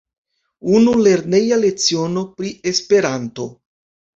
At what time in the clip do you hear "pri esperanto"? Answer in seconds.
2.41-3.47